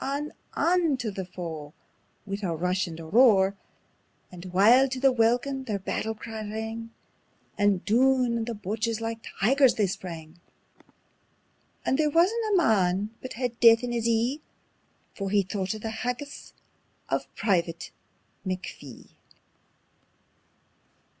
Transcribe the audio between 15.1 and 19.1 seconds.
For he thocht o' the haggis o' Private McPhee.